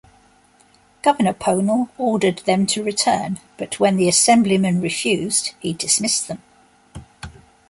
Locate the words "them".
2.39-2.65, 6.27-6.41